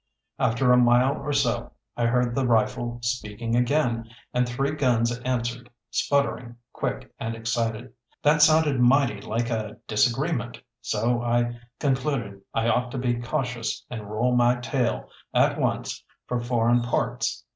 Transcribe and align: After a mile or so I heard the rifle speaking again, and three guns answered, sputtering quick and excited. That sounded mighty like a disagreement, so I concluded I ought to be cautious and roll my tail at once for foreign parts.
After 0.39 0.73
a 0.73 0.77
mile 0.77 1.17
or 1.17 1.31
so 1.31 1.73
I 1.95 2.07
heard 2.07 2.33
the 2.33 2.47
rifle 2.47 2.97
speaking 3.03 3.55
again, 3.55 4.09
and 4.33 4.49
three 4.49 4.71
guns 4.71 5.15
answered, 5.19 5.69
sputtering 5.91 6.55
quick 6.73 7.13
and 7.19 7.35
excited. 7.35 7.93
That 8.23 8.41
sounded 8.41 8.79
mighty 8.79 9.21
like 9.21 9.51
a 9.51 9.77
disagreement, 9.87 10.59
so 10.81 11.21
I 11.21 11.59
concluded 11.79 12.41
I 12.51 12.67
ought 12.67 12.89
to 12.93 12.97
be 12.97 13.21
cautious 13.21 13.85
and 13.91 14.09
roll 14.09 14.35
my 14.35 14.55
tail 14.59 15.07
at 15.35 15.59
once 15.59 16.03
for 16.25 16.39
foreign 16.39 16.81
parts. 16.81 17.45